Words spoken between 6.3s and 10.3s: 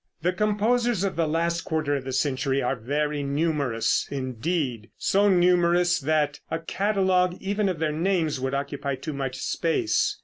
a catalogue even of their names would occupy too much space.